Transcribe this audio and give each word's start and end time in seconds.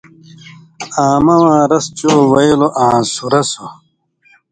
امہ 1.07 1.35
واں 1.43 1.63
رس 1.71 1.85
چو 1.97 2.11
وېلوۡ 2.31 2.75
آں 2.85 2.99
سُرسوۡ، 3.13 3.71